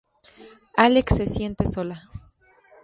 Alex 0.77 1.15
se 1.17 1.27
siente 1.27 1.67
sola. 1.67 2.09